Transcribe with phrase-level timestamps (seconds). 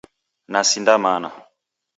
[0.51, 1.29] Nasinda mana.